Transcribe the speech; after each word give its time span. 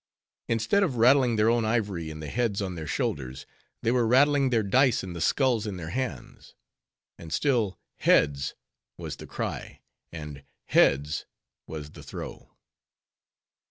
Instead 0.47 0.81
of 0.81 0.95
rattling 0.95 1.35
their 1.35 1.47
own 1.51 1.63
ivory 1.63 2.07
iii 2.07 2.15
the 2.21 2.27
heads 2.27 2.59
on 2.59 2.73
their 2.73 2.87
shoulders, 2.87 3.45
they 3.83 3.91
were 3.91 4.07
rattling 4.07 4.49
their 4.49 4.63
dice 4.63 5.03
in 5.03 5.13
the 5.13 5.21
skulls 5.21 5.67
in 5.67 5.77
their 5.77 5.91
hands. 5.91 6.55
And 7.19 7.31
still 7.31 7.77
"Heads," 7.97 8.55
was 8.97 9.17
the 9.17 9.27
cry, 9.27 9.81
and 10.11 10.43
"Heads," 10.65 11.27
was 11.67 11.91
the 11.91 12.01
throw. 12.01 12.49